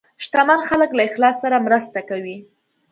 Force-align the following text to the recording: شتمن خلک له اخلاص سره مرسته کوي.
شتمن 0.23 0.59
خلک 0.69 0.91
له 0.95 1.03
اخلاص 1.09 1.35
سره 1.43 1.63
مرسته 1.67 1.99
کوي. 2.09 2.37